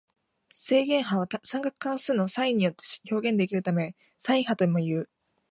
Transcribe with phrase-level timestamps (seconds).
[0.55, 2.81] 正弦波は三角関数のサインによって
[3.13, 5.07] 表現できるためサイン波ともいう。